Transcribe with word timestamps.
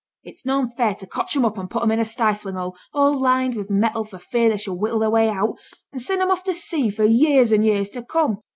It's 0.23 0.43
noane 0.47 0.71
fair 0.71 0.95
to 0.95 1.05
cotch 1.05 1.35
'em 1.35 1.45
up 1.45 1.59
and 1.59 1.69
put 1.69 1.83
'em 1.83 1.91
in 1.91 1.99
a 1.99 2.05
stifling 2.05 2.55
hole, 2.55 2.75
all 2.91 3.13
lined 3.21 3.53
with 3.53 3.69
metal 3.69 4.03
for 4.03 4.17
fear 4.17 4.49
they 4.49 4.57
should 4.57 4.73
whittle 4.79 4.97
their 4.97 5.11
way 5.11 5.29
out, 5.29 5.59
and 5.91 6.01
send 6.01 6.23
'em 6.23 6.31
off 6.31 6.43
to 6.45 6.55
sea 6.55 6.89
for 6.89 7.03
years 7.03 7.53
an' 7.53 7.61
years 7.61 7.91
to 7.91 8.01
come. 8.01 8.37